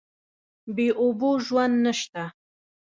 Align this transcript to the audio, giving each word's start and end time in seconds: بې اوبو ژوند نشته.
بې 0.75 0.87
اوبو 1.01 1.29
ژوند 1.45 1.75
نشته. 1.85 2.23